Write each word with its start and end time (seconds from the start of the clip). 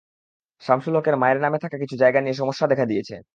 শামসুল 0.61 0.93
হকের 0.97 1.15
মায়ের 1.21 1.39
নামে 1.39 1.57
থাকা 1.63 1.77
কিছু 1.83 1.95
জায়গা 1.97 2.19
নিয়ে 2.21 2.39
সমস্যা 2.41 2.65
দেখা 2.67 2.85
দিয়েছে। 2.85 3.15